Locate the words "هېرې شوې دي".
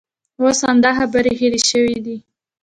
1.39-2.17